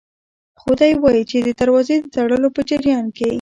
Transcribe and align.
خو 0.59 0.71
دی 0.79 0.91
وايي 1.03 1.23
چې 1.29 1.37
د 1.47 1.49
دروازې 1.59 1.95
د 2.01 2.05
تړلو 2.15 2.47
په 2.55 2.61
جریان 2.69 3.05
کې 3.17 3.27